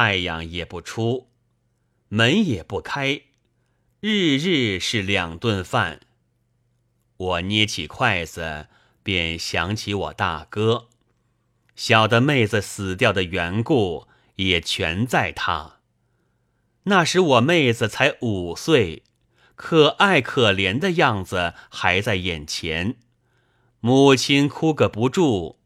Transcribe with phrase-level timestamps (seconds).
[0.00, 1.26] 太阳也不出，
[2.06, 3.22] 门也不开，
[3.98, 6.02] 日日是两顿饭。
[7.16, 8.68] 我捏起筷子，
[9.02, 10.86] 便想起我大哥，
[11.74, 14.06] 小的妹子死掉的缘故，
[14.36, 15.80] 也全在他。
[16.84, 19.02] 那时我妹子才五岁，
[19.56, 22.94] 可爱可怜的样子还在眼前。
[23.80, 25.56] 母亲哭个不住，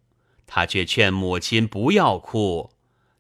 [0.46, 2.71] 他却劝母亲不要哭，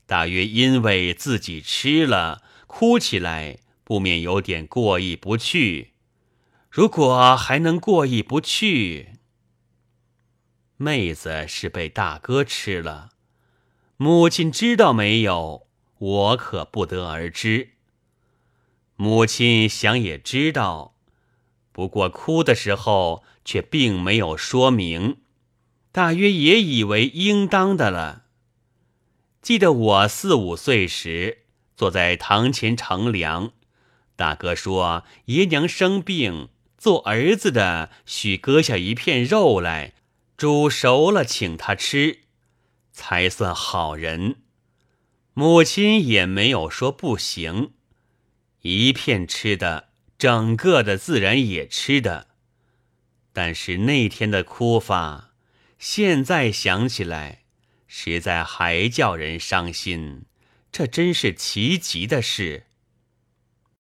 [0.06, 5.92] 大约因为自己吃了，哭起来不免有点过意不去。
[6.70, 9.18] 如果还能过意不去，
[10.76, 13.10] 妹子是被大哥吃了，
[13.96, 15.66] 母亲知道没有？
[15.98, 17.74] 我可不得而知。
[18.96, 20.96] 母亲想也知道，
[21.70, 25.18] 不过哭的时候却并没有说明，
[25.92, 28.21] 大约也以为应当的了。
[29.42, 31.38] 记得我四五岁时，
[31.76, 33.52] 坐在堂前乘凉，
[34.14, 36.48] 大哥说爷娘生病，
[36.78, 39.94] 做儿子的许割下一片肉来，
[40.36, 42.20] 煮熟了请他吃，
[42.92, 44.36] 才算好人。
[45.34, 47.72] 母亲也没有说不行。
[48.60, 52.28] 一片吃的，整个的自然也吃的。
[53.32, 55.32] 但是那天的哭法，
[55.80, 57.41] 现在想起来，
[57.94, 60.22] 实在还叫人伤心。
[60.72, 62.64] 这真是奇极的事。